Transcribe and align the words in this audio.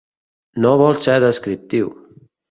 No 0.63 0.71
vol 0.81 0.97
ser 1.07 1.17
descriptiu. 1.25 1.91